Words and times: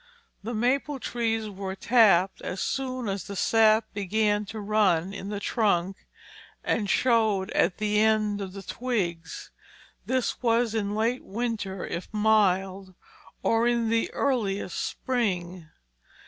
The 0.41 0.55
maple 0.55 0.99
trees 0.99 1.47
were 1.47 1.75
tapped 1.75 2.41
as 2.41 2.59
soon 2.59 3.07
as 3.07 3.25
the 3.25 3.35
sap 3.35 3.85
began 3.93 4.45
to 4.45 4.59
run 4.59 5.13
in 5.13 5.29
the 5.29 5.39
trunk 5.39 6.07
and 6.63 6.89
showed 6.89 7.51
at 7.51 7.77
the 7.77 7.99
end 7.99 8.41
of 8.41 8.53
the 8.53 8.63
twigs; 8.63 9.51
this 10.07 10.41
was 10.41 10.73
in 10.73 10.95
late 10.95 11.23
winter 11.23 11.85
if 11.85 12.07
mild, 12.11 12.95
or 13.43 13.67
in 13.67 13.89
the 13.89 14.11
earliest 14.11 14.75
spring. 14.83 15.69